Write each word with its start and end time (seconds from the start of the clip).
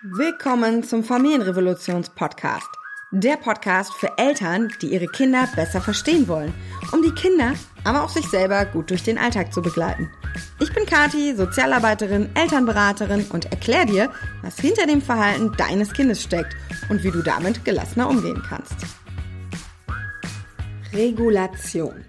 Willkommen 0.00 0.84
zum 0.84 1.02
Familienrevolutions-Podcast. 1.02 2.68
Der 3.10 3.36
Podcast 3.36 3.92
für 3.94 4.16
Eltern, 4.16 4.72
die 4.80 4.92
ihre 4.92 5.08
Kinder 5.08 5.48
besser 5.56 5.80
verstehen 5.80 6.28
wollen, 6.28 6.54
um 6.92 7.02
die 7.02 7.10
Kinder, 7.10 7.54
aber 7.82 8.04
auch 8.04 8.08
sich 8.08 8.24
selber 8.28 8.64
gut 8.64 8.90
durch 8.90 9.02
den 9.02 9.18
Alltag 9.18 9.52
zu 9.52 9.60
begleiten. 9.60 10.08
Ich 10.60 10.72
bin 10.72 10.86
Kati, 10.86 11.34
Sozialarbeiterin, 11.34 12.30
Elternberaterin 12.36 13.26
und 13.32 13.46
erkläre 13.46 13.86
dir, 13.86 14.12
was 14.42 14.60
hinter 14.60 14.86
dem 14.86 15.02
Verhalten 15.02 15.50
deines 15.58 15.92
Kindes 15.92 16.22
steckt 16.22 16.54
und 16.88 17.02
wie 17.02 17.10
du 17.10 17.20
damit 17.20 17.64
gelassener 17.64 18.08
umgehen 18.08 18.40
kannst. 18.48 18.76
Regulation. 20.92 22.04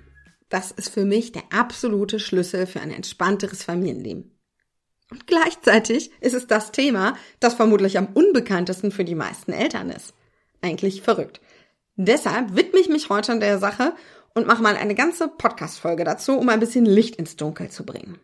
Das 0.50 0.70
ist 0.70 0.90
für 0.90 1.06
mich 1.06 1.32
der 1.32 1.44
absolute 1.52 2.20
Schlüssel 2.20 2.68
für 2.68 2.82
ein 2.82 2.92
entspannteres 2.92 3.64
Familienleben. 3.64 4.39
Und 5.12 5.28
gleichzeitig 5.28 6.12
ist 6.22 6.34
es 6.36 6.48
das 6.48 6.72
Thema, 6.72 7.16
das 7.40 7.56
vermutlich 7.56 7.98
am 7.98 8.08
unbekanntesten 8.14 8.92
für 8.92 9.04
die 9.04 9.16
meisten 9.16 9.52
Eltern 9.52 9.90
ist. 9.90 10.14
Eigentlich 10.62 11.02
verrückt. 11.02 11.42
Deshalb 11.96 12.56
widme 12.56 12.80
ich 12.80 12.90
mich 12.90 13.10
heute 13.10 13.32
an 13.32 13.40
der 13.40 13.60
Sache 13.60 13.94
und 14.34 14.48
mache 14.48 14.62
mal 14.62 14.76
eine 14.76 14.96
ganze 14.96 15.28
Podcast-Folge 15.28 16.04
dazu, 16.04 16.38
um 16.38 16.48
ein 16.50 16.60
bisschen 16.60 16.86
Licht 16.86 17.16
ins 17.16 17.36
Dunkel 17.36 17.70
zu 17.70 17.86
bringen. 17.86 18.20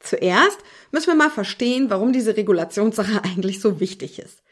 Zuerst 0.00 0.58
müssen 0.92 1.08
wir 1.08 1.14
mal 1.14 1.30
verstehen, 1.30 1.88
warum 1.88 2.12
diese 2.12 2.36
Regulationssache 2.36 3.24
eigentlich 3.24 3.60
so 3.60 3.80
wichtig 3.80 4.18
ist. 4.18 4.42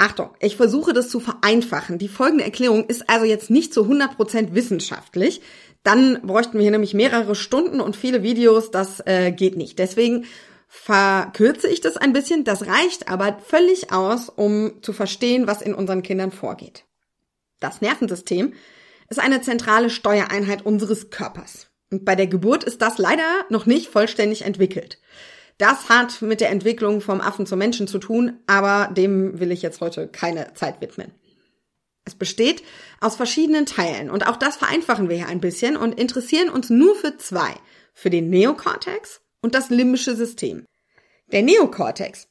Achtung, 0.00 0.30
ich 0.38 0.56
versuche 0.56 0.92
das 0.92 1.08
zu 1.08 1.18
vereinfachen. 1.18 1.98
Die 1.98 2.06
folgende 2.06 2.44
Erklärung 2.44 2.86
ist 2.86 3.10
also 3.10 3.24
jetzt 3.24 3.50
nicht 3.50 3.74
zu 3.74 3.82
100% 3.82 4.54
wissenschaftlich. 4.54 5.40
Dann 5.82 6.20
bräuchten 6.22 6.54
wir 6.54 6.62
hier 6.62 6.70
nämlich 6.70 6.94
mehrere 6.94 7.34
Stunden 7.34 7.80
und 7.80 7.96
viele 7.96 8.22
Videos. 8.22 8.70
Das 8.70 9.00
äh, 9.06 9.32
geht 9.32 9.56
nicht. 9.56 9.78
Deswegen 9.78 10.26
verkürze 10.68 11.68
ich 11.68 11.80
das 11.80 11.96
ein 11.96 12.12
bisschen. 12.12 12.44
Das 12.44 12.66
reicht 12.66 13.08
aber 13.08 13.38
völlig 13.44 13.92
aus, 13.92 14.28
um 14.28 14.82
zu 14.82 14.92
verstehen, 14.92 15.46
was 15.46 15.62
in 15.62 15.74
unseren 15.74 16.02
Kindern 16.02 16.30
vorgeht. 16.30 16.84
Das 17.60 17.80
Nervensystem 17.80 18.52
ist 19.08 19.18
eine 19.18 19.40
zentrale 19.40 19.90
Steuereinheit 19.90 20.64
unseres 20.64 21.10
Körpers. 21.10 21.68
Und 21.90 22.04
bei 22.04 22.14
der 22.14 22.26
Geburt 22.26 22.64
ist 22.64 22.82
das 22.82 22.98
leider 22.98 23.46
noch 23.48 23.64
nicht 23.64 23.88
vollständig 23.88 24.42
entwickelt. 24.42 24.98
Das 25.56 25.88
hat 25.88 26.22
mit 26.22 26.40
der 26.40 26.50
Entwicklung 26.50 27.00
vom 27.00 27.20
Affen 27.20 27.46
zum 27.46 27.58
Menschen 27.58 27.88
zu 27.88 27.98
tun, 27.98 28.38
aber 28.46 28.92
dem 28.92 29.40
will 29.40 29.50
ich 29.50 29.62
jetzt 29.62 29.80
heute 29.80 30.06
keine 30.06 30.52
Zeit 30.54 30.80
widmen. 30.80 31.12
Es 32.08 32.14
besteht 32.14 32.62
aus 33.02 33.16
verschiedenen 33.16 33.66
Teilen 33.66 34.10
und 34.10 34.26
auch 34.26 34.36
das 34.36 34.56
vereinfachen 34.56 35.10
wir 35.10 35.16
hier 35.16 35.28
ein 35.28 35.42
bisschen 35.42 35.76
und 35.76 36.00
interessieren 36.00 36.48
uns 36.48 36.70
nur 36.70 36.96
für 36.96 37.18
zwei, 37.18 37.54
für 37.92 38.08
den 38.08 38.30
Neokortex 38.30 39.20
und 39.42 39.54
das 39.54 39.68
limbische 39.68 40.16
System. 40.16 40.64
Der 41.30 41.42
Neokortex, 41.42 42.26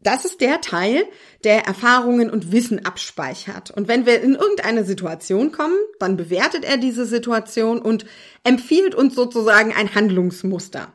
das 0.00 0.26
ist 0.26 0.42
der 0.42 0.60
Teil, 0.60 1.08
der 1.44 1.66
Erfahrungen 1.66 2.28
und 2.28 2.52
Wissen 2.52 2.84
abspeichert. 2.84 3.70
Und 3.70 3.88
wenn 3.88 4.04
wir 4.04 4.20
in 4.20 4.34
irgendeine 4.34 4.84
Situation 4.84 5.50
kommen, 5.50 5.78
dann 5.98 6.18
bewertet 6.18 6.66
er 6.66 6.76
diese 6.76 7.06
Situation 7.06 7.80
und 7.80 8.04
empfiehlt 8.44 8.94
uns 8.94 9.14
sozusagen 9.14 9.72
ein 9.72 9.94
Handlungsmuster. 9.94 10.92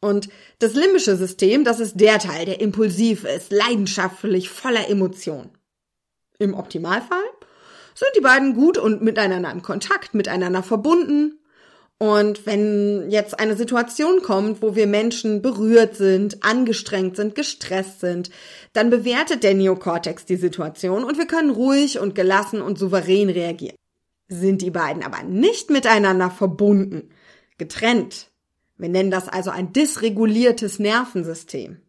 Und 0.00 0.28
das 0.60 0.74
limbische 0.74 1.16
System, 1.16 1.64
das 1.64 1.80
ist 1.80 1.96
der 2.00 2.20
Teil, 2.20 2.46
der 2.46 2.60
impulsiv 2.60 3.24
ist, 3.24 3.50
leidenschaftlich, 3.50 4.48
voller 4.48 4.88
Emotion. 4.88 5.50
Im 6.38 6.54
Optimalfall 6.54 7.24
sind 7.98 8.10
die 8.16 8.20
beiden 8.20 8.54
gut 8.54 8.78
und 8.78 9.02
miteinander 9.02 9.50
im 9.50 9.62
Kontakt, 9.62 10.14
miteinander 10.14 10.62
verbunden. 10.62 11.38
Und 11.98 12.46
wenn 12.46 13.10
jetzt 13.10 13.40
eine 13.40 13.56
Situation 13.56 14.22
kommt, 14.22 14.62
wo 14.62 14.76
wir 14.76 14.86
Menschen 14.86 15.42
berührt 15.42 15.96
sind, 15.96 16.44
angestrengt 16.44 17.16
sind, 17.16 17.34
gestresst 17.34 17.98
sind, 17.98 18.30
dann 18.72 18.88
bewertet 18.88 19.42
der 19.42 19.54
Neokortex 19.54 20.24
die 20.24 20.36
Situation 20.36 21.02
und 21.02 21.18
wir 21.18 21.26
können 21.26 21.50
ruhig 21.50 21.98
und 21.98 22.14
gelassen 22.14 22.62
und 22.62 22.78
souverän 22.78 23.30
reagieren. 23.30 23.76
Sind 24.28 24.62
die 24.62 24.70
beiden 24.70 25.02
aber 25.02 25.24
nicht 25.24 25.70
miteinander 25.70 26.30
verbunden, 26.30 27.10
getrennt, 27.56 28.30
wir 28.78 28.88
nennen 28.88 29.10
das 29.10 29.28
also 29.28 29.50
ein 29.50 29.72
dysreguliertes 29.72 30.78
Nervensystem. 30.78 31.82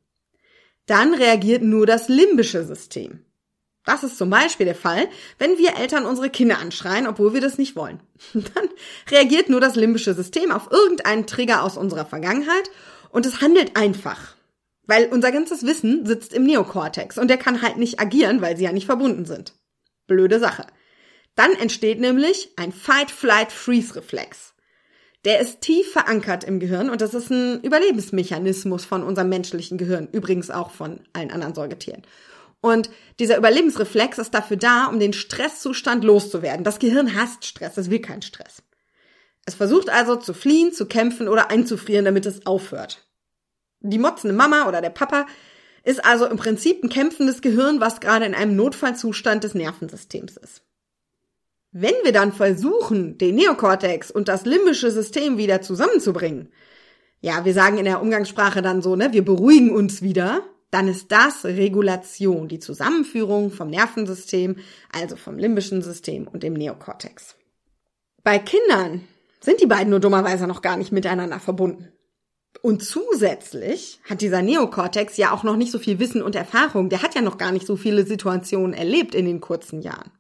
Dann 0.88 1.14
reagiert 1.14 1.62
nur 1.62 1.86
das 1.86 2.10
limbische 2.10 2.66
System. 2.66 3.24
Das 3.90 4.04
ist 4.04 4.20
zum 4.20 4.30
Beispiel 4.30 4.68
der 4.68 4.76
Fall, 4.76 5.08
wenn 5.40 5.58
wir 5.58 5.78
Eltern 5.78 6.06
unsere 6.06 6.30
Kinder 6.30 6.60
anschreien, 6.60 7.08
obwohl 7.08 7.34
wir 7.34 7.42
das 7.42 7.58
nicht 7.58 7.76
wollen. 7.76 8.00
Dann 8.36 8.70
reagiert 9.10 9.50
nur 9.50 9.60
das 9.60 9.76
limbische 9.76 10.14
System 10.14 10.52
auf 10.52 10.72
irgendeinen 10.72 11.26
Trigger 11.26 11.64
aus 11.64 11.76
unserer 11.76 12.06
Vergangenheit 12.06 12.70
und 13.10 13.26
es 13.26 13.42
handelt 13.42 13.76
einfach. 13.76 14.36
Weil 14.86 15.08
unser 15.08 15.32
ganzes 15.32 15.66
Wissen 15.66 16.06
sitzt 16.06 16.34
im 16.34 16.44
Neokortex 16.44 17.18
und 17.18 17.30
der 17.30 17.38
kann 17.38 17.64
halt 17.64 17.78
nicht 17.78 18.00
agieren, 18.00 18.44
weil 18.44 18.58
sie 18.58 18.66
ja 18.66 18.72
nicht 18.72 18.86
verbunden 18.86 19.26
sind. 19.26 19.56
Blöde 20.06 20.40
Sache. 20.40 20.68
Dann 21.34 21.54
entsteht 21.54 22.00
nämlich 22.00 22.52
ein 22.58 22.72
Fight-Flight-Freeze-Reflex. 22.72 24.54
Der 25.26 25.40
ist 25.40 25.62
tief 25.62 25.92
verankert 25.92 26.44
im 26.44 26.60
Gehirn 26.60 26.92
und 26.92 27.02
das 27.02 27.16
ist 27.16 27.32
ein 27.32 27.60
Überlebensmechanismus 27.62 28.86
von 28.86 29.02
unserem 29.02 29.30
menschlichen 29.30 29.80
Gehirn, 29.80 30.10
übrigens 30.12 30.52
auch 30.52 30.70
von 30.70 31.00
allen 31.14 31.32
anderen 31.32 31.56
Säugetieren. 31.56 32.04
Und 32.62 32.90
dieser 33.20 33.38
Überlebensreflex 33.38 34.18
ist 34.18 34.34
dafür 34.34 34.58
da, 34.58 34.88
um 34.88 35.00
den 35.00 35.14
Stresszustand 35.14 36.04
loszuwerden. 36.04 36.64
Das 36.64 36.80
Gehirn 36.80 37.16
hasst 37.16 37.46
Stress, 37.46 37.78
es 37.78 37.90
will 37.90 38.00
keinen 38.00 38.22
Stress. 38.22 38.64
Es 39.46 39.56
versucht 39.56 39.90
also 39.90 40.16
zu 40.16 40.34
fliehen, 40.34 40.74
zu 40.74 40.86
kämpfen 40.86 41.28
oder 41.28 41.50
einzufrieren, 41.50 42.06
damit 42.06 42.26
es 42.26 42.46
aufhört. 42.46 43.08
Die 43.80 43.98
motzende 43.98 44.36
Mama 44.36 44.68
oder 44.68 44.82
der 44.82 44.90
Papa 44.90 45.26
ist 45.84 46.04
also 46.06 46.26
im 46.26 46.38
Prinzip 46.38 46.84
ein 46.84 46.90
kämpfendes 46.90 47.42
Gehirn, 47.42 47.80
was 47.80 48.02
gerade 48.02 48.26
in 48.26 48.36
einem 48.36 48.56
Notfallzustand 48.56 49.44
des 49.44 49.56
Nervensystems 49.56 50.38
ist. 50.38 50.62
Wenn 51.72 51.96
wir 52.04 52.12
dann 52.12 52.34
versuchen, 52.34 53.18
den 53.18 53.36
Neokortex 53.36 54.12
und 54.12 54.28
das 54.28 54.46
limbische 54.46 54.92
System 54.92 55.38
wieder 55.38 55.62
zusammenzubringen, 55.62 56.52
ja, 57.22 57.46
wir 57.46 57.54
sagen 57.54 57.78
in 57.78 57.86
der 57.86 58.02
Umgangssprache 58.02 58.62
dann 58.62 58.82
so, 58.82 58.96
ne, 58.96 59.14
wir 59.14 59.24
beruhigen 59.24 59.72
uns 59.76 60.02
wieder, 60.02 60.44
dann 60.72 60.88
ist 60.88 61.12
das 61.12 61.46
Regulation, 61.46 62.48
die 62.48 62.60
Zusammenführung 62.60 63.52
vom 63.52 63.70
Nervensystem, 63.70 64.58
also 64.92 65.16
vom 65.16 65.38
limbischen 65.38 65.82
System 65.82 66.28
und 66.28 66.44
dem 66.44 66.54
Neokortex. 66.54 67.36
Bei 68.24 68.38
Kindern 68.38 69.08
sind 69.40 69.62
die 69.62 69.68
beiden 69.68 69.90
nur 69.90 70.00
dummerweise 70.00 70.46
noch 70.48 70.62
gar 70.62 70.78
nicht 70.78 70.92
miteinander 70.92 71.40
verbunden. 71.40 71.92
Und 72.62 72.84
zusätzlich 72.84 74.00
hat 74.10 74.22
dieser 74.22 74.42
Neokortex 74.42 75.18
ja 75.18 75.32
auch 75.32 75.44
noch 75.44 75.56
nicht 75.56 75.72
so 75.72 75.80
viel 75.80 76.00
Wissen 76.00 76.22
und 76.22 76.36
Erfahrung. 76.36 76.90
Der 76.90 77.02
hat 77.02 77.16
ja 77.16 77.22
noch 77.22 77.38
gar 77.38 77.52
nicht 77.52 77.66
so 77.66 77.78
viele 77.78 78.06
Situationen 78.06 78.74
erlebt 78.74 79.16
in 79.16 79.26
den 79.26 79.40
kurzen 79.40 79.82
Jahren. 79.82 80.12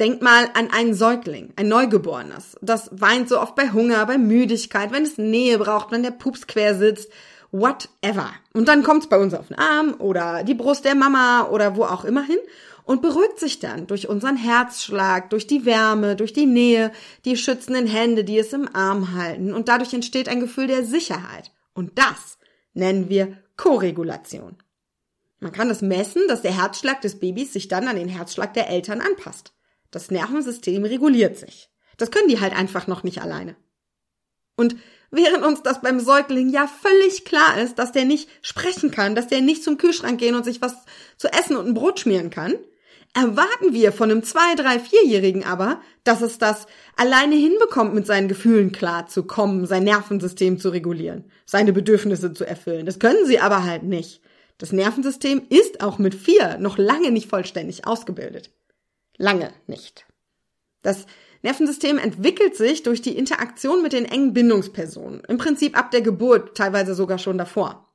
Denk 0.00 0.22
mal 0.22 0.50
an 0.54 0.70
einen 0.72 0.94
Säugling, 0.94 1.52
ein 1.54 1.68
Neugeborenes. 1.68 2.56
Das 2.60 2.90
weint 2.92 3.28
so 3.28 3.40
oft 3.40 3.54
bei 3.54 3.70
Hunger, 3.70 4.04
bei 4.06 4.18
Müdigkeit, 4.18 4.90
wenn 4.90 5.04
es 5.04 5.18
Nähe 5.18 5.56
braucht, 5.58 5.92
wenn 5.92 6.02
der 6.02 6.10
Pups 6.10 6.48
quer 6.48 6.74
sitzt, 6.74 7.12
whatever. 7.54 8.32
Und 8.52 8.66
dann 8.66 8.82
kommt's 8.82 9.08
bei 9.08 9.18
uns 9.18 9.32
auf 9.32 9.48
den 9.48 9.58
Arm 9.58 9.94
oder 9.98 10.42
die 10.42 10.54
Brust 10.54 10.84
der 10.84 10.96
Mama 10.96 11.48
oder 11.48 11.76
wo 11.76 11.84
auch 11.84 12.04
immer 12.04 12.24
hin 12.24 12.38
und 12.82 13.00
beruhigt 13.00 13.38
sich 13.38 13.60
dann 13.60 13.86
durch 13.86 14.08
unseren 14.08 14.36
Herzschlag, 14.36 15.30
durch 15.30 15.46
die 15.46 15.64
Wärme, 15.64 16.16
durch 16.16 16.32
die 16.32 16.46
Nähe, 16.46 16.90
die 17.24 17.36
schützenden 17.36 17.86
Hände, 17.86 18.24
die 18.24 18.38
es 18.38 18.52
im 18.52 18.68
Arm 18.74 19.14
halten 19.14 19.52
und 19.54 19.68
dadurch 19.68 19.94
entsteht 19.94 20.28
ein 20.28 20.40
Gefühl 20.40 20.66
der 20.66 20.84
Sicherheit. 20.84 21.52
Und 21.74 21.92
das 21.96 22.38
nennen 22.72 23.08
wir 23.08 23.38
Koregulation. 23.56 24.56
Man 25.38 25.52
kann 25.52 25.70
es 25.70 25.80
messen, 25.80 26.22
dass 26.26 26.42
der 26.42 26.56
Herzschlag 26.56 27.02
des 27.02 27.20
Babys 27.20 27.52
sich 27.52 27.68
dann 27.68 27.86
an 27.86 27.96
den 27.96 28.08
Herzschlag 28.08 28.52
der 28.54 28.68
Eltern 28.68 29.00
anpasst. 29.00 29.52
Das 29.90 30.10
Nervensystem 30.10 30.84
reguliert 30.84 31.36
sich. 31.36 31.70
Das 31.98 32.10
können 32.10 32.28
die 32.28 32.40
halt 32.40 32.56
einfach 32.56 32.88
noch 32.88 33.04
nicht 33.04 33.22
alleine. 33.22 33.54
Und 34.56 34.76
während 35.10 35.44
uns 35.44 35.62
das 35.62 35.80
beim 35.80 36.00
Säugling 36.00 36.48
ja 36.48 36.66
völlig 36.66 37.24
klar 37.24 37.60
ist, 37.60 37.78
dass 37.78 37.92
der 37.92 38.04
nicht 38.04 38.28
sprechen 38.42 38.90
kann, 38.90 39.14
dass 39.14 39.28
der 39.28 39.40
nicht 39.40 39.64
zum 39.64 39.78
Kühlschrank 39.78 40.18
gehen 40.18 40.34
und 40.34 40.44
sich 40.44 40.60
was 40.60 40.74
zu 41.16 41.28
essen 41.28 41.56
und 41.56 41.66
ein 41.66 41.74
Brot 41.74 42.00
schmieren 42.00 42.30
kann, 42.30 42.54
erwarten 43.14 43.72
wir 43.72 43.92
von 43.92 44.10
einem 44.10 44.22
zwei, 44.24 44.54
drei, 44.56 44.78
vierjährigen 44.80 45.44
aber, 45.44 45.80
dass 46.02 46.20
es 46.20 46.38
das 46.38 46.66
alleine 46.96 47.36
hinbekommt, 47.36 47.94
mit 47.94 48.06
seinen 48.06 48.28
Gefühlen 48.28 48.72
klar 48.72 49.06
zu 49.06 49.22
kommen, 49.22 49.66
sein 49.66 49.84
Nervensystem 49.84 50.58
zu 50.58 50.70
regulieren, 50.70 51.30
seine 51.46 51.72
Bedürfnisse 51.72 52.32
zu 52.32 52.44
erfüllen. 52.44 52.86
Das 52.86 52.98
können 52.98 53.24
sie 53.24 53.38
aber 53.38 53.64
halt 53.64 53.84
nicht. 53.84 54.20
Das 54.58 54.72
Nervensystem 54.72 55.42
ist 55.48 55.80
auch 55.80 55.98
mit 55.98 56.14
vier 56.14 56.58
noch 56.58 56.76
lange 56.76 57.10
nicht 57.10 57.28
vollständig 57.28 57.86
ausgebildet. 57.86 58.50
Lange 59.16 59.52
nicht. 59.66 60.06
Das 60.82 61.06
Nervensystem 61.44 61.98
entwickelt 61.98 62.56
sich 62.56 62.82
durch 62.82 63.02
die 63.02 63.16
Interaktion 63.18 63.82
mit 63.82 63.92
den 63.92 64.06
engen 64.06 64.32
Bindungspersonen. 64.32 65.20
Im 65.28 65.36
Prinzip 65.36 65.78
ab 65.78 65.90
der 65.90 66.00
Geburt, 66.00 66.56
teilweise 66.56 66.94
sogar 66.94 67.18
schon 67.18 67.36
davor. 67.36 67.86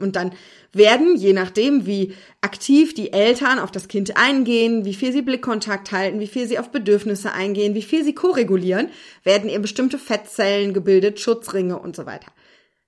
Und 0.00 0.16
dann 0.16 0.32
werden, 0.72 1.14
je 1.14 1.34
nachdem, 1.34 1.84
wie 1.84 2.14
aktiv 2.40 2.94
die 2.94 3.12
Eltern 3.12 3.58
auf 3.58 3.70
das 3.70 3.88
Kind 3.88 4.16
eingehen, 4.16 4.86
wie 4.86 4.94
viel 4.94 5.12
sie 5.12 5.20
Blickkontakt 5.20 5.92
halten, 5.92 6.18
wie 6.18 6.26
viel 6.26 6.48
sie 6.48 6.58
auf 6.58 6.70
Bedürfnisse 6.70 7.30
eingehen, 7.32 7.74
wie 7.74 7.82
viel 7.82 8.04
sie 8.04 8.14
koregulieren, 8.14 8.88
werden 9.22 9.50
eben 9.50 9.62
bestimmte 9.62 9.98
Fettzellen 9.98 10.72
gebildet, 10.72 11.20
Schutzringe 11.20 11.78
und 11.78 11.94
so 11.94 12.06
weiter. 12.06 12.32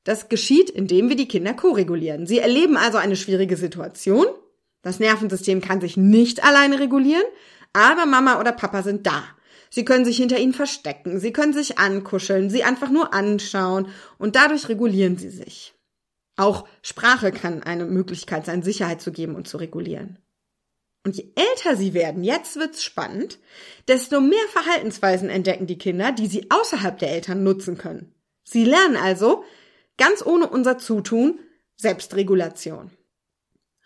Das 0.03 0.31
geschieht, 0.31 0.71
indem 0.71 1.11
wir 1.11 1.17
die 1.17 1.29
Kinder 1.29 1.53
koregulieren. 1.53 2.27
Sie 2.27 2.39
erleben 2.39 2.79
also 2.79 2.97
eine 2.97 3.17
schwierige 3.17 3.59
Situation. 3.59 4.27
Das 4.81 4.99
Nervensystem 4.99 5.61
kann 5.61 5.83
sich 5.83 5.99
nicht 5.99 6.43
alleine 6.43 6.81
regulieren, 6.81 7.25
aber 7.75 8.07
Mama 8.07 8.41
oder 8.41 8.53
Papa 8.53 8.83
sind 8.83 9.07
da. 9.07 9.36
Sie 9.77 9.85
können 9.85 10.07
sich 10.07 10.17
hinter 10.17 10.39
ihnen 10.39 10.55
verstecken, 10.55 11.21
sie 11.21 11.35
können 11.35 11.53
sich 11.53 11.77
ankuscheln, 11.77 12.49
sie 12.49 12.65
einfach 12.65 12.89
nur 12.89 13.13
anschauen 13.13 13.89
und 14.17 14.35
dadurch 14.35 14.71
regulieren 14.71 15.19
sie 15.19 15.29
sich. 15.29 15.75
Auch 16.35 16.67
Sprache 16.81 17.31
kann 17.31 17.63
eine 17.63 17.85
Möglichkeit 17.85 18.47
sein, 18.47 18.63
Sicherheit 18.63 19.03
zu 19.03 19.13
geben 19.13 19.35
und 19.35 19.47
zu 19.47 19.59
regulieren. 19.59 20.19
Und 21.05 21.19
je 21.19 21.31
älter 21.35 21.77
sie 21.77 21.93
werden, 21.93 22.25
jetzt 22.25 22.57
wird's 22.57 22.83
spannend, 22.83 23.39
desto 23.87 24.23
mehr 24.23 24.49
Verhaltensweisen 24.49 25.29
entdecken 25.29 25.67
die 25.67 25.77
Kinder, 25.77 26.11
die 26.11 26.27
sie 26.27 26.51
außerhalb 26.51 26.99
der 26.99 27.11
Eltern 27.11 27.43
nutzen 27.43 27.77
können. 27.77 28.15
Sie 28.45 28.65
lernen 28.65 28.97
also, 28.97 29.45
ganz 29.99 30.25
ohne 30.25 30.49
unser 30.49 30.79
Zutun, 30.79 31.39
Selbstregulation. 31.75 32.93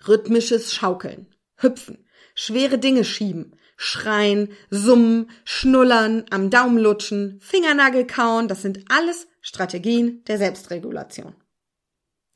Rhythmisches 0.06 0.72
Schaukeln, 0.72 1.26
Hüpfen, 1.56 2.06
schwere 2.36 2.78
Dinge 2.78 3.02
schieben, 3.02 3.56
schreien, 3.82 4.50
summen, 4.68 5.30
schnullern, 5.42 6.26
am 6.28 6.50
Daumen 6.50 6.76
lutschen, 6.76 7.38
Fingernagel 7.40 8.06
kauen, 8.06 8.46
das 8.46 8.60
sind 8.60 8.84
alles 8.90 9.26
Strategien 9.40 10.22
der 10.24 10.36
Selbstregulation. 10.36 11.34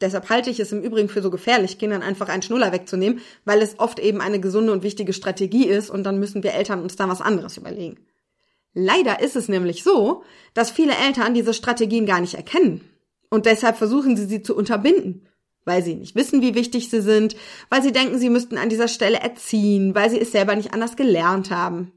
Deshalb 0.00 0.31
halte 0.31 0.49
ich 0.49 0.58
es 0.58 0.73
im 0.73 0.81
Übrigen 0.81 1.11
für 1.11 1.20
so 1.20 1.31
gefährlich, 1.31 1.76
Kindern 1.79 2.00
einfach 2.00 2.31
einen 2.31 2.41
Schnuller 2.41 2.73
wegzunehmen, 2.73 3.20
weil 3.44 3.61
es 3.61 3.79
oft 3.79 3.99
eben 3.99 4.23
eine 4.23 4.41
gesunde 4.41 4.73
und 4.73 4.82
wichtige 4.82 5.12
Strategie 5.12 5.67
ist 5.67 5.91
und 5.91 6.05
dann 6.05 6.19
müssen 6.19 6.43
wir 6.43 6.55
Eltern 6.55 6.81
uns 6.81 6.96
da 6.96 7.11
was 7.11 7.20
anderes 7.20 7.58
überlegen. 7.58 8.06
Leider 8.73 9.20
ist 9.20 9.37
es 9.37 9.47
nämlich 9.47 9.85
so, 9.85 10.25
dass 10.55 10.70
viele 10.70 10.97
Eltern 10.97 11.35
diese 11.35 11.52
Strategien 11.52 12.06
gar 12.06 12.23
nicht 12.23 12.35
erkennen 12.35 12.81
und 13.29 13.44
deshalb 13.44 13.76
versuchen 13.76 14.17
sie 14.17 14.25
sie 14.25 14.40
zu 14.40 14.56
unterbinden, 14.56 15.29
weil 15.64 15.82
sie 15.82 15.94
nicht 15.94 16.14
wissen, 16.14 16.43
wie 16.43 16.55
wichtig 16.55 16.90
sie 16.90 17.00
sind, 17.00 17.37
weil 17.70 17.82
sie 17.82 17.93
denken, 17.93 18.19
sie 18.19 18.31
müssten 18.31 18.58
an 18.58 18.69
dieser 18.69 18.88
Stelle 18.88 19.19
erziehen, 19.19 19.94
weil 19.94 20.11
sie 20.11 20.20
es 20.20 20.32
selber 20.32 20.55
nicht 20.56 20.72
anders 20.72 20.96
gelernt 20.96 21.50
haben. 21.50 21.93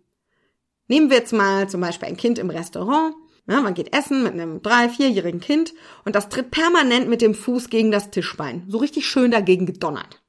Nehmen 0.88 1.10
wir 1.10 1.18
jetzt 1.18 1.34
mal 1.34 1.70
zum 1.70 1.82
Beispiel 1.82 2.08
ein 2.08 2.18
Kind 2.18 2.40
im 2.40 2.50
Restaurant 2.50 3.14
ja, 3.50 3.62
man 3.62 3.74
geht 3.74 3.96
essen 3.96 4.24
mit 4.24 4.34
einem 4.34 4.62
drei-, 4.62 4.90
vierjährigen 4.90 5.40
Kind 5.40 5.74
und 6.04 6.16
das 6.16 6.28
tritt 6.28 6.52
permanent 6.52 7.08
mit 7.08 7.22
dem 7.22 7.34
Fuß 7.34 7.70
gegen 7.70 7.92
das 7.92 8.12
Tischbein. 8.12 8.66
So 8.68 8.78
richtig 8.78 9.08
schön 9.08 9.32
dagegen 9.32 9.66
gedonnert. 9.66 10.22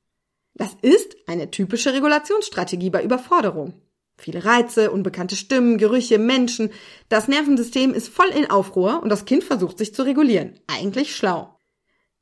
Das 0.55 0.76
ist 0.82 1.17
eine 1.26 1.50
typische 1.50 1.93
Regulationsstrategie 1.93 2.90
bei 2.90 3.02
Überforderung. 3.02 3.75
Viele 4.17 4.44
Reize, 4.44 4.90
unbekannte 4.90 5.37
Stimmen, 5.37 5.79
Gerüche, 5.79 6.19
Menschen. 6.19 6.70
Das 7.08 7.29
Nervensystem 7.29 7.93
ist 7.93 8.08
voll 8.08 8.29
in 8.29 8.50
Aufruhr 8.50 9.00
und 9.02 9.08
das 9.08 9.25
Kind 9.25 9.44
versucht 9.44 9.79
sich 9.79 9.94
zu 9.94 10.02
regulieren. 10.02 10.58
Eigentlich 10.67 11.14
schlau. 11.14 11.57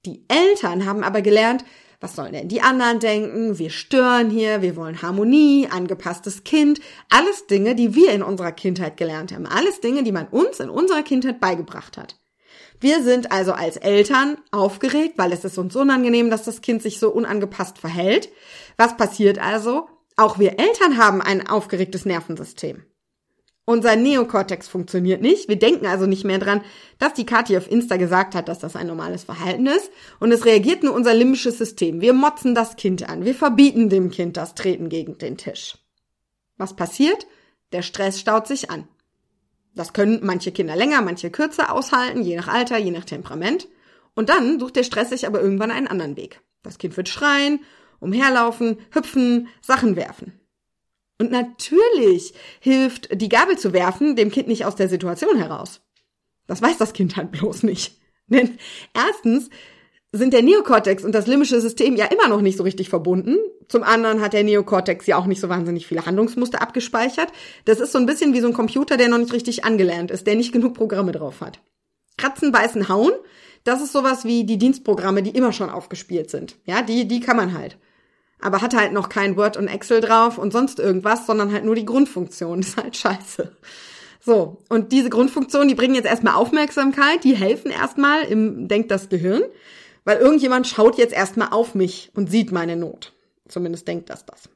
Die 0.06 0.24
Eltern 0.28 0.86
haben 0.86 1.02
aber 1.02 1.20
gelernt, 1.20 1.64
was 2.00 2.14
sollen 2.14 2.32
denn 2.32 2.48
die 2.48 2.60
anderen 2.60 3.00
denken? 3.00 3.58
Wir 3.58 3.70
stören 3.70 4.30
hier, 4.30 4.62
wir 4.62 4.76
wollen 4.76 5.02
Harmonie, 5.02 5.68
angepasstes 5.70 6.44
Kind. 6.44 6.80
Alles 7.10 7.46
Dinge, 7.46 7.74
die 7.74 7.94
wir 7.94 8.12
in 8.12 8.22
unserer 8.22 8.52
Kindheit 8.52 8.96
gelernt 8.96 9.32
haben. 9.32 9.46
Alles 9.46 9.80
Dinge, 9.80 10.02
die 10.04 10.12
man 10.12 10.28
uns 10.28 10.60
in 10.60 10.70
unserer 10.70 11.02
Kindheit 11.02 11.40
beigebracht 11.40 11.96
hat. 11.96 12.16
Wir 12.80 13.02
sind 13.02 13.32
also 13.32 13.52
als 13.52 13.78
Eltern 13.78 14.36
aufgeregt, 14.50 15.14
weil 15.16 15.32
es 15.32 15.44
ist 15.44 15.56
uns 15.56 15.74
unangenehm, 15.74 16.30
dass 16.30 16.44
das 16.44 16.60
Kind 16.60 16.82
sich 16.82 16.98
so 16.98 17.10
unangepasst 17.10 17.78
verhält. 17.78 18.28
Was 18.76 18.96
passiert 18.96 19.38
also? 19.38 19.88
Auch 20.16 20.38
wir 20.38 20.58
Eltern 20.58 20.98
haben 20.98 21.22
ein 21.22 21.48
aufgeregtes 21.48 22.04
Nervensystem. 22.04 22.84
Unser 23.68 23.96
Neokortex 23.96 24.68
funktioniert 24.68 25.20
nicht. 25.20 25.48
Wir 25.48 25.58
denken 25.58 25.86
also 25.86 26.06
nicht 26.06 26.24
mehr 26.24 26.38
dran, 26.38 26.62
dass 27.00 27.14
die 27.14 27.26
Kathi 27.26 27.56
auf 27.58 27.68
Insta 27.68 27.96
gesagt 27.96 28.36
hat, 28.36 28.48
dass 28.48 28.60
das 28.60 28.76
ein 28.76 28.86
normales 28.86 29.24
Verhalten 29.24 29.66
ist. 29.66 29.90
Und 30.20 30.30
es 30.30 30.44
reagiert 30.44 30.84
nur 30.84 30.94
unser 30.94 31.12
limbisches 31.12 31.58
System. 31.58 32.00
Wir 32.00 32.12
motzen 32.12 32.54
das 32.54 32.76
Kind 32.76 33.08
an. 33.08 33.24
Wir 33.24 33.34
verbieten 33.34 33.88
dem 33.88 34.12
Kind 34.12 34.36
das 34.36 34.54
Treten 34.54 34.88
gegen 34.88 35.18
den 35.18 35.36
Tisch. 35.36 35.78
Was 36.56 36.76
passiert? 36.76 37.26
Der 37.72 37.82
Stress 37.82 38.20
staut 38.20 38.46
sich 38.46 38.70
an. 38.70 38.86
Das 39.74 39.92
können 39.92 40.20
manche 40.22 40.52
Kinder 40.52 40.76
länger, 40.76 41.02
manche 41.02 41.30
kürzer 41.30 41.72
aushalten, 41.72 42.22
je 42.22 42.36
nach 42.36 42.48
Alter, 42.48 42.78
je 42.78 42.92
nach 42.92 43.04
Temperament. 43.04 43.66
Und 44.14 44.28
dann 44.28 44.60
sucht 44.60 44.76
der 44.76 44.84
Stress 44.84 45.10
sich 45.10 45.26
aber 45.26 45.40
irgendwann 45.40 45.72
einen 45.72 45.88
anderen 45.88 46.16
Weg. 46.16 46.40
Das 46.62 46.78
Kind 46.78 46.96
wird 46.96 47.08
schreien, 47.08 47.58
umherlaufen, 47.98 48.78
hüpfen, 48.92 49.48
Sachen 49.60 49.96
werfen. 49.96 50.40
Und 51.18 51.30
natürlich 51.30 52.34
hilft 52.60 53.20
die 53.20 53.28
Gabel 53.28 53.56
zu 53.56 53.72
werfen 53.72 54.16
dem 54.16 54.30
Kind 54.30 54.48
nicht 54.48 54.64
aus 54.64 54.76
der 54.76 54.88
Situation 54.88 55.38
heraus. 55.38 55.80
Das 56.46 56.62
weiß 56.62 56.78
das 56.78 56.92
Kind 56.92 57.16
halt 57.16 57.32
bloß 57.32 57.62
nicht. 57.62 57.98
Denn 58.26 58.58
erstens 58.94 59.50
sind 60.12 60.32
der 60.32 60.42
Neokortex 60.42 61.04
und 61.04 61.12
das 61.12 61.26
limbische 61.26 61.60
System 61.60 61.96
ja 61.96 62.06
immer 62.06 62.28
noch 62.28 62.40
nicht 62.40 62.56
so 62.56 62.62
richtig 62.62 62.88
verbunden. 62.88 63.36
Zum 63.68 63.82
anderen 63.82 64.20
hat 64.20 64.32
der 64.32 64.44
Neokortex 64.44 65.06
ja 65.06 65.16
auch 65.16 65.26
nicht 65.26 65.40
so 65.40 65.48
wahnsinnig 65.48 65.86
viele 65.86 66.06
Handlungsmuster 66.06 66.62
abgespeichert. 66.62 67.32
Das 67.64 67.80
ist 67.80 67.92
so 67.92 67.98
ein 67.98 68.06
bisschen 68.06 68.32
wie 68.32 68.40
so 68.40 68.46
ein 68.46 68.52
Computer, 68.52 68.96
der 68.96 69.08
noch 69.08 69.18
nicht 69.18 69.32
richtig 69.32 69.64
angelernt 69.64 70.10
ist, 70.10 70.26
der 70.26 70.36
nicht 70.36 70.52
genug 70.52 70.74
Programme 70.74 71.12
drauf 71.12 71.40
hat. 71.40 71.60
Kratzen, 72.16 72.52
beißen, 72.52 72.88
hauen, 72.88 73.12
das 73.64 73.82
ist 73.82 73.92
sowas 73.92 74.24
wie 74.24 74.44
die 74.44 74.58
Dienstprogramme, 74.58 75.22
die 75.22 75.30
immer 75.30 75.52
schon 75.52 75.70
aufgespielt 75.70 76.30
sind. 76.30 76.56
Ja, 76.64 76.82
die, 76.82 77.08
die 77.08 77.20
kann 77.20 77.36
man 77.36 77.52
halt 77.52 77.78
aber 78.40 78.60
hat 78.62 78.74
halt 78.74 78.92
noch 78.92 79.08
kein 79.08 79.36
Word 79.36 79.56
und 79.56 79.68
Excel 79.68 80.00
drauf 80.00 80.38
und 80.38 80.52
sonst 80.52 80.78
irgendwas, 80.78 81.26
sondern 81.26 81.52
halt 81.52 81.64
nur 81.64 81.74
die 81.74 81.86
Grundfunktion. 81.86 82.60
Das 82.60 82.68
ist 82.68 82.76
halt 82.76 82.96
scheiße. 82.96 83.52
So, 84.20 84.58
und 84.68 84.90
diese 84.90 85.08
Grundfunktionen, 85.08 85.68
die 85.68 85.74
bringen 85.74 85.94
jetzt 85.94 86.06
erstmal 86.06 86.34
Aufmerksamkeit, 86.34 87.22
die 87.22 87.36
helfen 87.36 87.70
erstmal 87.70 88.22
im 88.24 88.66
Denkt 88.66 88.90
das 88.90 89.08
Gehirn, 89.08 89.42
weil 90.04 90.18
irgendjemand 90.18 90.66
schaut 90.66 90.98
jetzt 90.98 91.14
erstmal 91.14 91.50
auf 91.50 91.74
mich 91.74 92.10
und 92.14 92.30
sieht 92.30 92.50
meine 92.50 92.76
Not. 92.76 93.12
Zumindest 93.48 93.86
denkt 93.86 94.10
das 94.10 94.26
das. 94.26 94.48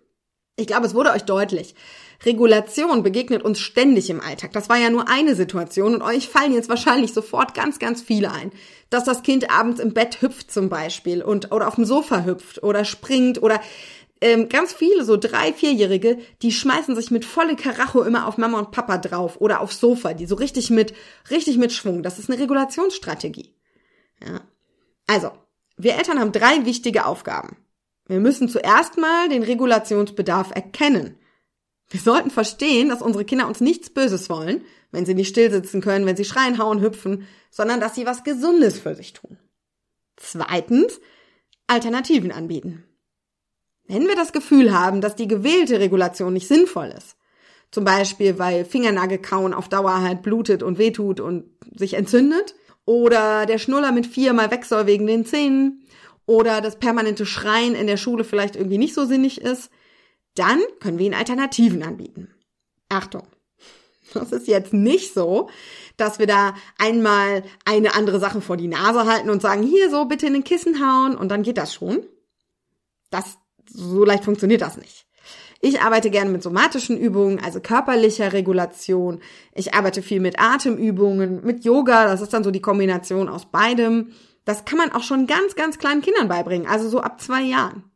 Ich 0.56 0.66
glaube, 0.66 0.86
es 0.86 0.94
wurde 0.94 1.12
euch 1.12 1.22
deutlich. 1.22 1.74
Regulation 2.24 3.02
begegnet 3.02 3.42
uns 3.42 3.58
ständig 3.60 4.10
im 4.10 4.20
Alltag. 4.20 4.52
Das 4.52 4.68
war 4.68 4.76
ja 4.76 4.90
nur 4.90 5.08
eine 5.08 5.34
Situation 5.34 5.94
und 5.94 6.02
euch 6.02 6.28
fallen 6.28 6.52
jetzt 6.52 6.68
wahrscheinlich 6.68 7.12
sofort 7.12 7.54
ganz, 7.54 7.78
ganz 7.78 8.02
viele 8.02 8.30
ein. 8.30 8.52
Dass 8.90 9.04
das 9.04 9.22
Kind 9.22 9.50
abends 9.50 9.80
im 9.80 9.94
Bett 9.94 10.20
hüpft 10.20 10.50
zum 10.50 10.68
Beispiel 10.68 11.22
und 11.22 11.52
oder 11.52 11.68
auf 11.68 11.76
dem 11.76 11.84
Sofa 11.84 12.24
hüpft 12.24 12.62
oder 12.62 12.84
springt 12.84 13.42
oder 13.42 13.60
ähm, 14.20 14.48
ganz 14.48 14.72
viele 14.72 15.04
so 15.04 15.16
drei, 15.16 15.52
vierjährige, 15.52 16.18
die 16.42 16.52
schmeißen 16.52 16.94
sich 16.94 17.10
mit 17.10 17.24
volle 17.24 17.56
Karacho 17.56 18.02
immer 18.02 18.26
auf 18.26 18.36
Mama 18.36 18.58
und 18.58 18.70
Papa 18.70 18.98
drauf 18.98 19.40
oder 19.40 19.60
aufs 19.60 19.80
Sofa, 19.80 20.12
die 20.12 20.26
so 20.26 20.34
richtig 20.34 20.68
mit 20.68 20.92
richtig 21.30 21.56
mit 21.56 21.72
Schwung. 21.72 22.02
Das 22.02 22.18
ist 22.18 22.30
eine 22.30 22.40
Regulationsstrategie. 22.40 23.54
Ja. 24.22 24.42
Also, 25.06 25.30
wir 25.76 25.94
Eltern 25.94 26.20
haben 26.20 26.32
drei 26.32 26.66
wichtige 26.66 27.06
Aufgaben. 27.06 27.56
Wir 28.06 28.20
müssen 28.20 28.48
zuerst 28.48 28.98
mal 28.98 29.28
den 29.28 29.42
Regulationsbedarf 29.42 30.50
erkennen. 30.54 31.16
Wir 31.90 32.00
sollten 32.00 32.30
verstehen, 32.30 32.88
dass 32.88 33.02
unsere 33.02 33.24
Kinder 33.24 33.48
uns 33.48 33.60
nichts 33.60 33.90
Böses 33.90 34.30
wollen, 34.30 34.64
wenn 34.92 35.04
sie 35.04 35.14
nicht 35.14 35.28
stillsitzen 35.28 35.80
können, 35.80 36.06
wenn 36.06 36.16
sie 36.16 36.24
schreien, 36.24 36.58
hauen, 36.58 36.80
hüpfen, 36.80 37.26
sondern 37.50 37.80
dass 37.80 37.96
sie 37.96 38.06
was 38.06 38.22
Gesundes 38.22 38.78
für 38.78 38.94
sich 38.94 39.12
tun. 39.12 39.38
Zweitens, 40.16 41.00
Alternativen 41.66 42.30
anbieten. 42.30 42.84
Wenn 43.86 44.06
wir 44.06 44.14
das 44.14 44.32
Gefühl 44.32 44.72
haben, 44.72 45.00
dass 45.00 45.16
die 45.16 45.26
gewählte 45.26 45.80
Regulation 45.80 46.32
nicht 46.32 46.46
sinnvoll 46.46 46.94
ist, 46.96 47.16
zum 47.72 47.84
Beispiel 47.84 48.38
weil 48.38 48.64
Fingernagelkauen 48.64 49.52
auf 49.52 49.68
Dauer 49.68 50.00
halt 50.00 50.22
blutet 50.22 50.62
und 50.62 50.78
wehtut 50.78 51.18
und 51.18 51.50
sich 51.74 51.94
entzündet, 51.94 52.54
oder 52.84 53.46
der 53.46 53.58
Schnuller 53.58 53.92
mit 53.92 54.06
viermal 54.06 54.50
weg 54.50 54.64
soll 54.64 54.86
wegen 54.86 55.06
den 55.06 55.26
Zähnen, 55.26 55.82
oder 56.26 56.60
das 56.60 56.78
permanente 56.78 57.26
Schreien 57.26 57.74
in 57.74 57.88
der 57.88 57.96
Schule 57.96 58.22
vielleicht 58.22 58.54
irgendwie 58.54 58.78
nicht 58.78 58.94
so 58.94 59.04
sinnig 59.04 59.40
ist, 59.40 59.70
dann 60.40 60.60
können 60.80 60.98
wir 60.98 61.06
ihnen 61.06 61.14
Alternativen 61.14 61.82
anbieten. 61.82 62.28
Achtung. 62.88 63.26
Das 64.14 64.32
ist 64.32 64.48
jetzt 64.48 64.72
nicht 64.72 65.14
so, 65.14 65.50
dass 65.96 66.18
wir 66.18 66.26
da 66.26 66.54
einmal 66.78 67.44
eine 67.64 67.94
andere 67.94 68.18
Sache 68.18 68.40
vor 68.40 68.56
die 68.56 68.66
Nase 68.66 69.06
halten 69.06 69.30
und 69.30 69.40
sagen, 69.42 69.62
hier 69.62 69.88
so 69.90 70.06
bitte 70.06 70.26
in 70.26 70.32
den 70.32 70.42
Kissen 70.42 70.84
hauen 70.84 71.16
und 71.16 71.28
dann 71.28 71.44
geht 71.44 71.58
das 71.58 71.72
schon. 71.72 72.04
Das, 73.10 73.38
so 73.68 74.04
leicht 74.04 74.24
funktioniert 74.24 74.62
das 74.62 74.76
nicht. 74.76 75.06
Ich 75.60 75.82
arbeite 75.82 76.10
gerne 76.10 76.30
mit 76.30 76.42
somatischen 76.42 76.96
Übungen, 76.96 77.38
also 77.38 77.60
körperlicher 77.60 78.32
Regulation. 78.32 79.20
Ich 79.54 79.74
arbeite 79.74 80.00
viel 80.00 80.18
mit 80.18 80.40
Atemübungen, 80.40 81.44
mit 81.44 81.64
Yoga. 81.64 82.06
Das 82.06 82.22
ist 82.22 82.32
dann 82.32 82.44
so 82.44 82.50
die 82.50 82.62
Kombination 82.62 83.28
aus 83.28 83.44
beidem. 83.44 84.12
Das 84.46 84.64
kann 84.64 84.78
man 84.78 84.90
auch 84.92 85.02
schon 85.02 85.26
ganz, 85.26 85.54
ganz 85.54 85.78
kleinen 85.78 86.00
Kindern 86.00 86.28
beibringen, 86.28 86.66
also 86.66 86.88
so 86.88 87.00
ab 87.00 87.20
zwei 87.20 87.42
Jahren. 87.42 87.89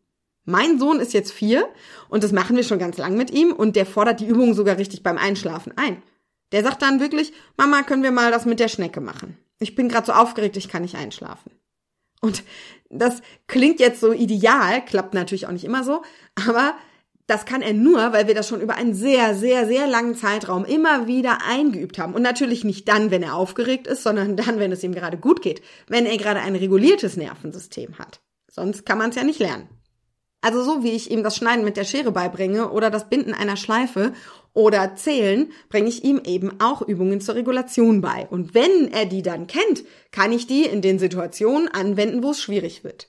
Mein 0.45 0.79
Sohn 0.79 1.01
ist 1.01 1.13
jetzt 1.13 1.33
vier 1.33 1.69
und 2.09 2.23
das 2.23 2.33
machen 2.33 2.57
wir 2.57 2.65
schon 2.65 2.79
ganz 2.79 2.99
lang 2.99 3.17
mit 3.17 3.31
ihm 3.31 3.53
und 3.53 3.77
der 3.77 3.87
fordert 3.87 4.21
die 4.21 4.27
Übung 4.27 4.55
sogar 4.55 4.79
richtig 4.79 5.03
beim 5.03 5.19
Einschlafen 5.19 5.73
ein. 5.77 6.03
Der 6.53 6.63
sagt 6.63 6.83
dann 6.83 7.01
wirklich, 7.01 7.33
Mama, 7.57 7.83
können 7.83 8.03
wir 8.03 8.13
mal 8.13 8.31
das 8.31 8.45
mit 8.45 8.61
der 8.61 8.69
Schnecke 8.69 9.01
machen? 9.01 9.39
Ich 9.59 9.75
bin 9.75 9.89
gerade 9.89 10.07
so 10.07 10.13
aufgeregt, 10.13 10.57
ich 10.57 10.69
kann 10.69 10.83
nicht 10.83 10.97
einschlafen. 10.97 11.51
Und 12.21 12.43
das 12.91 13.23
klingt 13.47 13.81
jetzt 13.81 14.01
so 14.01 14.13
ideal, 14.13 14.85
klappt 14.85 15.15
natürlich 15.15 15.47
auch 15.47 15.53
nicht 15.53 15.65
immer 15.65 15.85
so, 15.85 16.03
aber 16.47 16.75
Das 17.27 17.47
kann 17.47 17.63
er 17.63 17.73
nur, 17.73 18.13
weil 18.13 18.27
wir 18.27 18.35
das 18.35 18.49
schon 18.49 18.61
über 18.61 18.75
einen 18.75 18.93
sehr, 18.93 19.35
sehr, 19.35 19.67
sehr 19.67 19.87
langen 19.87 20.15
Zeitraum 20.15 20.67
immer 20.67 21.07
wieder 21.07 21.39
eingeübt 21.47 21.99
haben. 21.99 22.15
Und 22.15 22.21
natürlich 22.21 22.65
nicht 22.65 22.87
dann, 22.87 23.11
wenn 23.11 23.23
er 23.23 23.35
aufgeregt 23.35 23.87
ist, 23.87 24.03
sondern 24.03 24.37
dann, 24.37 24.59
wenn 24.59 24.73
es 24.73 24.83
ihm 24.83 24.95
gerade 24.95 25.17
gut 25.17 25.41
geht, 25.41 25.63
wenn 25.87 26.05
er 26.05 26.19
gerade 26.19 26.41
ein 26.41 26.55
reguliertes 26.55 27.17
Nervensystem 27.17 27.99
hat. 27.99 28.21
Sonst 28.51 28.85
kann 28.85 28.99
man 28.99 29.11
es 29.11 29.17
ja 29.17 29.25
nicht 29.25 29.41
lernen. 29.41 29.69
Also 30.45 30.63
so 30.63 30.83
wie 30.83 30.91
ich 30.91 31.11
ihm 31.11 31.23
das 31.23 31.37
Schneiden 31.37 31.65
mit 31.65 31.79
der 31.79 31.85
Schere 31.85 32.13
beibringe 32.13 32.71
oder 32.71 32.91
das 32.91 33.09
Binden 33.09 33.33
einer 33.33 33.57
Schleife 33.57 34.13
oder 34.53 34.95
Zählen, 34.95 35.51
bringe 35.71 35.89
ich 35.89 36.05
ihm 36.05 36.21
eben 36.23 36.61
auch 36.61 36.83
Übungen 36.83 37.23
zur 37.23 37.37
Regulation 37.37 38.03
bei. 38.03 38.29
Und 38.29 38.53
wenn 38.55 38.93
er 38.93 39.07
die 39.07 39.23
dann 39.23 39.47
kennt, 39.47 39.85
kann 40.11 40.33
ich 40.33 40.47
die 40.47 40.67
in 40.67 40.83
den 40.83 40.99
Situationen 40.99 41.69
anwenden, 41.69 42.23
wo 42.23 42.33
es 42.33 42.43
schwierig 42.43 42.85
wird. 42.85 43.09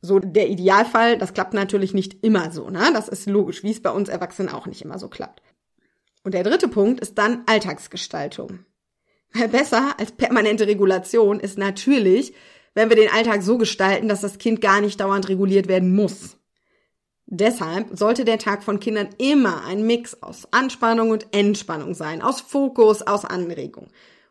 So 0.00 0.20
der 0.20 0.48
Idealfall, 0.48 1.18
das 1.18 1.34
klappt 1.34 1.52
natürlich 1.52 1.92
nicht 1.92 2.24
immer 2.24 2.50
so, 2.50 2.70
ne? 2.70 2.92
Das 2.94 3.08
ist 3.08 3.26
logisch, 3.26 3.62
wie 3.62 3.72
es 3.72 3.82
bei 3.82 3.90
uns 3.90 4.08
Erwachsenen 4.08 4.48
auch 4.48 4.64
nicht 4.64 4.80
immer 4.80 4.98
so 4.98 5.08
klappt. 5.08 5.42
Und 6.24 6.32
der 6.32 6.44
dritte 6.44 6.68
Punkt 6.68 7.00
ist 7.00 7.18
dann 7.18 7.42
Alltagsgestaltung. 7.44 8.60
Besser 9.52 9.96
als 9.98 10.12
permanente 10.12 10.66
Regulation 10.66 11.40
ist 11.40 11.58
natürlich, 11.58 12.32
wenn 12.74 12.88
wir 12.88 12.96
den 12.96 13.10
Alltag 13.10 13.42
so 13.42 13.58
gestalten, 13.58 14.08
dass 14.08 14.20
das 14.20 14.38
Kind 14.38 14.60
gar 14.60 14.80
nicht 14.80 15.00
dauernd 15.00 15.28
reguliert 15.28 15.68
werden 15.68 15.94
muss. 15.94 16.36
Deshalb 17.26 17.96
sollte 17.96 18.24
der 18.24 18.38
Tag 18.38 18.62
von 18.62 18.80
Kindern 18.80 19.10
immer 19.18 19.64
ein 19.66 19.86
Mix 19.86 20.22
aus 20.22 20.48
Anspannung 20.50 21.10
und 21.10 21.26
Entspannung 21.32 21.92
sein, 21.92 22.22
aus 22.22 22.40
Fokus, 22.40 23.02
aus 23.02 23.26
Anregung. 23.26 23.88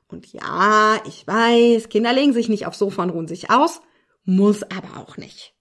Und 0.08 0.32
ja, 0.34 1.00
ich 1.06 1.28
weiß, 1.28 1.90
Kinder 1.90 2.14
legen 2.14 2.34
sich 2.34 2.50
nicht 2.50 2.66
aufs 2.66 2.80
Sofa 2.80 3.04
und 3.04 3.12
ruhen 3.12 3.28
sich 3.28 3.52
aus, 3.52 3.82
muss 4.24 4.64
aber 4.64 4.98
auch 5.00 5.18
nicht. 5.18 5.54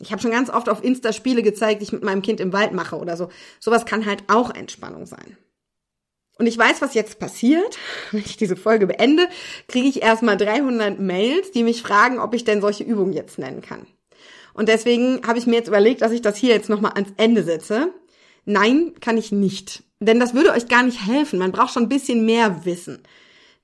Ich 0.00 0.12
habe 0.12 0.20
schon 0.20 0.30
ganz 0.32 0.50
oft 0.50 0.68
auf 0.68 0.82
Insta 0.82 1.12
Spiele 1.12 1.42
gezeigt, 1.42 1.80
die 1.80 1.84
ich 1.84 1.92
mit 1.92 2.02
meinem 2.02 2.22
Kind 2.22 2.40
im 2.40 2.52
Wald 2.52 2.72
mache 2.72 2.96
oder 2.98 3.16
so. 3.16 3.28
Sowas 3.58 3.86
kann 3.86 4.06
halt 4.06 4.24
auch 4.28 4.54
Entspannung 4.54 5.06
sein. 5.06 5.36
Und 6.40 6.46
ich 6.46 6.56
weiß, 6.56 6.80
was 6.80 6.94
jetzt 6.94 7.18
passiert. 7.18 7.76
Wenn 8.12 8.22
ich 8.22 8.38
diese 8.38 8.56
Folge 8.56 8.86
beende, 8.86 9.28
kriege 9.68 9.86
ich 9.86 10.02
erstmal 10.02 10.38
300 10.38 10.98
Mails, 10.98 11.50
die 11.50 11.62
mich 11.62 11.82
fragen, 11.82 12.18
ob 12.18 12.32
ich 12.32 12.44
denn 12.44 12.62
solche 12.62 12.82
Übungen 12.82 13.12
jetzt 13.12 13.38
nennen 13.38 13.60
kann. 13.60 13.86
Und 14.54 14.70
deswegen 14.70 15.20
habe 15.26 15.38
ich 15.38 15.46
mir 15.46 15.56
jetzt 15.56 15.68
überlegt, 15.68 16.00
dass 16.00 16.12
ich 16.12 16.22
das 16.22 16.38
hier 16.38 16.54
jetzt 16.54 16.70
nochmal 16.70 16.92
ans 16.94 17.12
Ende 17.18 17.42
setze. 17.42 17.92
Nein, 18.46 18.94
kann 19.02 19.18
ich 19.18 19.32
nicht. 19.32 19.82
Denn 20.00 20.18
das 20.18 20.32
würde 20.32 20.52
euch 20.52 20.66
gar 20.66 20.82
nicht 20.82 21.06
helfen. 21.06 21.38
Man 21.38 21.52
braucht 21.52 21.74
schon 21.74 21.82
ein 21.82 21.88
bisschen 21.90 22.24
mehr 22.24 22.64
Wissen. 22.64 23.02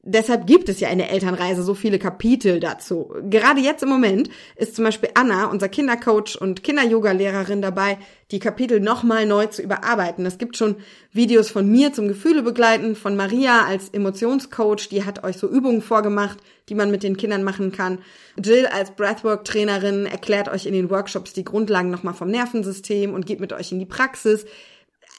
Deshalb 0.09 0.47
gibt 0.47 0.69
es 0.69 0.79
ja 0.79 0.89
in 0.89 0.99
der 0.99 1.11
Elternreise 1.11 1.65
so 1.65 1.75
viele 1.75 1.99
Kapitel 1.99 2.61
dazu. 2.61 3.13
Gerade 3.29 3.61
jetzt 3.61 3.83
im 3.83 3.89
Moment 3.89 4.31
ist 4.55 4.77
zum 4.77 4.85
Beispiel 4.85 5.11
Anna, 5.15 5.47
unser 5.47 5.69
Kindercoach 5.69 6.41
und 6.41 6.63
Kinder-Yoga-Lehrerin 6.63 7.61
dabei, 7.61 7.99
die 8.31 8.39
Kapitel 8.39 8.79
nochmal 8.79 9.27
neu 9.27 9.47
zu 9.47 9.63
überarbeiten. 9.63 10.25
Es 10.25 10.39
gibt 10.39 10.57
schon 10.57 10.77
Videos 11.11 11.51
von 11.51 11.69
mir 11.69 11.93
zum 11.93 12.07
Gefühle 12.07 12.45
begleiten, 12.45 12.95
von 12.95 13.17
Maria 13.17 13.65
als 13.67 13.89
Emotionscoach, 13.89 14.89
die 14.89 15.05
hat 15.05 15.25
euch 15.25 15.39
so 15.39 15.49
Übungen 15.49 15.83
vorgemacht, 15.83 16.39
die 16.69 16.77
man 16.77 16.93
mit 16.93 17.03
den 17.03 17.17
Kindern 17.17 17.43
machen 17.43 17.73
kann. 17.73 17.99
Jill 18.41 18.67
als 18.67 18.93
Breathwork-Trainerin 18.93 20.07
erklärt 20.07 20.49
euch 20.49 20.67
in 20.67 20.73
den 20.73 20.89
Workshops 20.89 21.33
die 21.33 21.45
Grundlagen 21.45 21.91
nochmal 21.91 22.15
vom 22.15 22.29
Nervensystem 22.29 23.13
und 23.13 23.27
geht 23.27 23.41
mit 23.41 23.53
euch 23.53 23.73
in 23.73 23.81
die 23.81 23.87
Praxis 23.87 24.47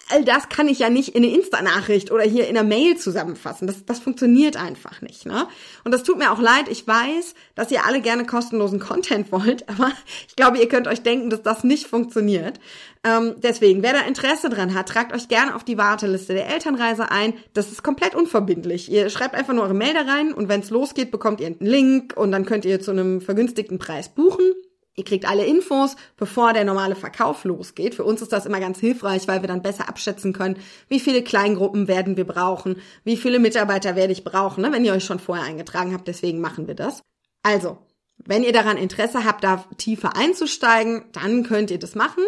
all 0.09 0.23
das 0.23 0.49
kann 0.49 0.67
ich 0.67 0.79
ja 0.79 0.89
nicht 0.89 1.09
in 1.09 1.23
eine 1.23 1.33
Insta-Nachricht 1.33 2.11
oder 2.11 2.23
hier 2.23 2.47
in 2.47 2.57
einer 2.57 2.67
Mail 2.67 2.97
zusammenfassen. 2.97 3.67
Das, 3.67 3.85
das 3.85 3.99
funktioniert 3.99 4.57
einfach 4.57 5.01
nicht. 5.01 5.25
Ne? 5.25 5.47
Und 5.83 5.93
das 5.93 6.03
tut 6.03 6.17
mir 6.17 6.31
auch 6.31 6.39
leid. 6.39 6.67
Ich 6.69 6.87
weiß, 6.87 7.35
dass 7.55 7.71
ihr 7.71 7.85
alle 7.85 8.01
gerne 8.01 8.25
kostenlosen 8.25 8.79
Content 8.79 9.31
wollt, 9.31 9.67
aber 9.69 9.91
ich 10.27 10.35
glaube, 10.35 10.59
ihr 10.59 10.67
könnt 10.67 10.87
euch 10.87 11.01
denken, 11.01 11.29
dass 11.29 11.41
das 11.41 11.63
nicht 11.63 11.87
funktioniert. 11.87 12.59
Ähm, 13.03 13.35
deswegen, 13.37 13.83
wer 13.83 13.93
da 13.93 14.01
Interesse 14.01 14.49
dran 14.49 14.73
hat, 14.73 14.89
tragt 14.89 15.13
euch 15.13 15.27
gerne 15.27 15.55
auf 15.55 15.63
die 15.63 15.77
Warteliste 15.77 16.33
der 16.33 16.49
Elternreise 16.49 17.11
ein. 17.11 17.33
Das 17.53 17.71
ist 17.71 17.83
komplett 17.83 18.15
unverbindlich. 18.15 18.91
Ihr 18.91 19.09
schreibt 19.09 19.35
einfach 19.35 19.53
nur 19.53 19.63
eure 19.63 19.73
Mail 19.73 19.93
da 19.93 20.01
rein 20.01 20.33
und 20.33 20.49
wenn 20.49 20.61
es 20.61 20.69
losgeht, 20.69 21.11
bekommt 21.11 21.39
ihr 21.39 21.47
einen 21.47 21.57
Link 21.59 22.13
und 22.15 22.31
dann 22.31 22.45
könnt 22.45 22.65
ihr 22.65 22.81
zu 22.81 22.91
einem 22.91 23.21
vergünstigten 23.21 23.79
Preis 23.79 24.09
buchen. 24.09 24.53
Ihr 24.97 25.03
kriegt 25.03 25.29
alle 25.29 25.45
Infos, 25.45 25.95
bevor 26.17 26.53
der 26.53 26.65
normale 26.65 26.95
Verkauf 26.95 27.43
losgeht. 27.43 27.93
Für 27.93 28.03
uns 28.03 28.23
ist 28.23 28.33
das 28.33 28.47
immer 28.47 28.59
ganz 28.59 28.79
hilfreich, 28.79 29.27
weil 29.27 29.41
wir 29.41 29.47
dann 29.47 29.61
besser 29.61 29.87
abschätzen 29.87 30.33
können, 30.33 30.57
wie 30.89 30.99
viele 30.99 31.21
Kleingruppen 31.21 31.87
werden 31.87 32.17
wir 32.17 32.25
brauchen, 32.25 32.81
wie 33.03 33.15
viele 33.15 33.37
Mitarbeiter 33.37 33.95
werde 33.95 34.11
ich 34.11 34.23
brauchen, 34.23 34.61
ne, 34.63 34.71
wenn 34.71 34.83
ihr 34.83 34.93
euch 34.93 35.05
schon 35.05 35.19
vorher 35.19 35.45
eingetragen 35.45 35.93
habt. 35.93 36.07
Deswegen 36.07 36.41
machen 36.41 36.67
wir 36.67 36.73
das. 36.73 37.03
Also, 37.43 37.77
wenn 38.25 38.43
ihr 38.43 38.53
daran 38.53 38.77
Interesse 38.77 39.23
habt, 39.23 39.43
da 39.43 39.65
tiefer 39.77 40.17
einzusteigen, 40.17 41.05
dann 41.11 41.43
könnt 41.43 41.69
ihr 41.69 41.79
das 41.79 41.93
machen. 41.93 42.23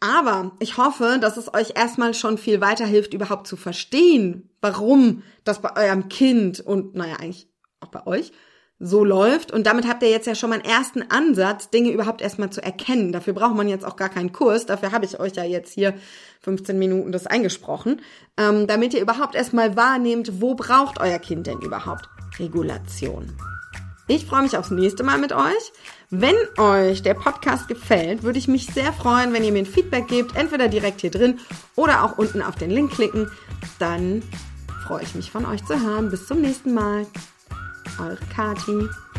Aber 0.00 0.52
ich 0.58 0.76
hoffe, 0.76 1.18
dass 1.22 1.38
es 1.38 1.52
euch 1.54 1.72
erstmal 1.74 2.12
schon 2.12 2.36
viel 2.36 2.60
weiterhilft, 2.60 3.14
überhaupt 3.14 3.46
zu 3.46 3.56
verstehen, 3.56 4.50
warum 4.60 5.22
das 5.44 5.62
bei 5.62 5.74
eurem 5.74 6.10
Kind 6.10 6.60
und 6.60 6.94
naja, 6.94 7.16
eigentlich 7.16 7.48
auch 7.80 7.88
bei 7.88 8.06
euch 8.06 8.32
so 8.80 9.04
läuft. 9.04 9.52
Und 9.52 9.66
damit 9.66 9.86
habt 9.86 10.02
ihr 10.02 10.10
jetzt 10.10 10.26
ja 10.26 10.34
schon 10.34 10.50
mal 10.50 10.56
einen 10.56 10.64
ersten 10.64 11.02
Ansatz, 11.10 11.68
Dinge 11.68 11.90
überhaupt 11.90 12.22
erstmal 12.22 12.50
zu 12.50 12.62
erkennen. 12.62 13.12
Dafür 13.12 13.34
braucht 13.34 13.54
man 13.54 13.68
jetzt 13.68 13.84
auch 13.84 13.96
gar 13.96 14.08
keinen 14.08 14.32
Kurs. 14.32 14.66
Dafür 14.66 14.90
habe 14.90 15.04
ich 15.04 15.20
euch 15.20 15.34
ja 15.34 15.44
jetzt 15.44 15.72
hier 15.72 15.94
15 16.40 16.78
Minuten 16.78 17.12
das 17.12 17.26
eingesprochen. 17.26 18.00
Ähm, 18.38 18.66
damit 18.66 18.94
ihr 18.94 19.02
überhaupt 19.02 19.34
erstmal 19.34 19.76
wahrnehmt, 19.76 20.40
wo 20.40 20.54
braucht 20.54 20.98
euer 20.98 21.18
Kind 21.18 21.46
denn 21.46 21.60
überhaupt 21.60 22.08
Regulation. 22.38 23.30
Ich 24.08 24.26
freue 24.26 24.42
mich 24.42 24.56
aufs 24.56 24.70
nächste 24.70 25.04
Mal 25.04 25.18
mit 25.18 25.32
euch. 25.32 25.72
Wenn 26.08 26.34
euch 26.58 27.02
der 27.02 27.14
Podcast 27.14 27.68
gefällt, 27.68 28.24
würde 28.24 28.38
ich 28.40 28.48
mich 28.48 28.66
sehr 28.66 28.92
freuen, 28.92 29.32
wenn 29.32 29.44
ihr 29.44 29.52
mir 29.52 29.60
ein 29.60 29.66
Feedback 29.66 30.08
gebt, 30.08 30.34
entweder 30.34 30.66
direkt 30.66 31.02
hier 31.02 31.12
drin 31.12 31.38
oder 31.76 32.02
auch 32.02 32.18
unten 32.18 32.42
auf 32.42 32.56
den 32.56 32.70
Link 32.70 32.90
klicken. 32.92 33.30
Dann 33.78 34.22
freue 34.84 35.04
ich 35.04 35.14
mich 35.14 35.30
von 35.30 35.46
euch 35.46 35.64
zu 35.66 35.80
hören. 35.80 36.10
Bis 36.10 36.26
zum 36.26 36.40
nächsten 36.40 36.74
Mal. 36.74 37.06
Eure 38.00 38.16
Kati. 38.34 39.09